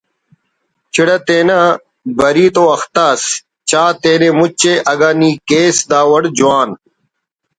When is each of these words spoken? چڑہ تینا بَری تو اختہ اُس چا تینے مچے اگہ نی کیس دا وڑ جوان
چڑہ 0.93 1.17
تینا 1.25 1.59
بَری 2.17 2.45
تو 2.55 2.63
اختہ 2.75 3.05
اُس 3.17 3.23
چا 3.69 3.83
تینے 4.01 4.29
مچے 4.37 4.73
اگہ 4.91 5.11
نی 5.19 5.29
کیس 5.47 5.75
دا 5.89 5.99
وڑ 6.11 6.23
جوان 6.37 6.69